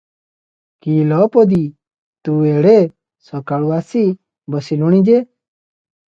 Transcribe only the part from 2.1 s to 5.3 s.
ତୁ ଏଡେ ସକାଳୁ ଆସି ବସିଲୁଣି ଯେ?"